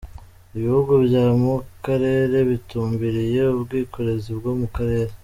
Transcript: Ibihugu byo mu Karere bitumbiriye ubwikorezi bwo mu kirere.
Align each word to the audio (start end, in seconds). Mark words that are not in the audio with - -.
Ibihugu 0.57 0.91
byo 1.05 1.23
mu 1.43 1.55
Karere 1.85 2.37
bitumbiriye 2.49 3.41
ubwikorezi 3.55 4.29
bwo 4.39 4.51
mu 4.59 4.67
kirere. 4.75 5.13